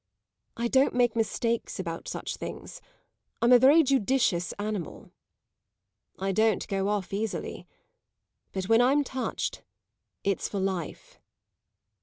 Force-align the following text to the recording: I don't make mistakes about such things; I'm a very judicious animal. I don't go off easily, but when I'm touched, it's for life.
I 0.57 0.67
don't 0.67 0.95
make 0.95 1.15
mistakes 1.15 1.79
about 1.79 2.07
such 2.07 2.37
things; 2.37 2.81
I'm 3.39 3.51
a 3.51 3.59
very 3.59 3.83
judicious 3.83 4.51
animal. 4.53 5.11
I 6.17 6.31
don't 6.31 6.67
go 6.67 6.87
off 6.87 7.13
easily, 7.13 7.67
but 8.51 8.65
when 8.67 8.81
I'm 8.81 9.03
touched, 9.03 9.61
it's 10.23 10.49
for 10.49 10.57
life. 10.59 11.19